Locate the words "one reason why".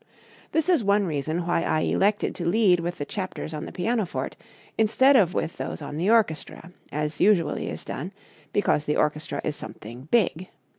0.83-1.61